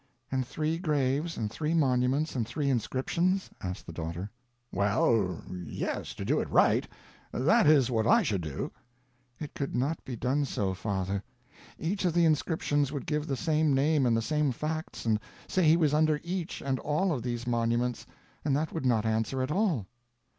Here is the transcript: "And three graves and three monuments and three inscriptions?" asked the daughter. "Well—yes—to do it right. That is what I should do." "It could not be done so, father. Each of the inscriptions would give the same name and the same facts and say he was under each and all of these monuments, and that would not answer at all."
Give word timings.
"And 0.31 0.47
three 0.47 0.79
graves 0.79 1.37
and 1.37 1.51
three 1.51 1.75
monuments 1.75 2.35
and 2.35 2.47
three 2.47 2.71
inscriptions?" 2.71 3.51
asked 3.61 3.85
the 3.85 3.93
daughter. 3.93 4.31
"Well—yes—to 4.71 6.25
do 6.25 6.39
it 6.39 6.49
right. 6.49 6.87
That 7.31 7.67
is 7.67 7.91
what 7.91 8.07
I 8.07 8.23
should 8.23 8.41
do." 8.41 8.71
"It 9.39 9.53
could 9.53 9.75
not 9.75 10.03
be 10.03 10.15
done 10.15 10.45
so, 10.45 10.73
father. 10.73 11.23
Each 11.77 12.03
of 12.03 12.15
the 12.15 12.25
inscriptions 12.25 12.91
would 12.91 13.05
give 13.05 13.27
the 13.27 13.37
same 13.37 13.75
name 13.75 14.07
and 14.07 14.17
the 14.17 14.23
same 14.23 14.51
facts 14.51 15.05
and 15.05 15.19
say 15.47 15.67
he 15.67 15.77
was 15.77 15.93
under 15.93 16.19
each 16.23 16.63
and 16.63 16.79
all 16.79 17.11
of 17.13 17.21
these 17.21 17.45
monuments, 17.45 18.07
and 18.43 18.57
that 18.57 18.73
would 18.73 18.87
not 18.87 19.05
answer 19.05 19.43
at 19.43 19.51
all." 19.51 19.85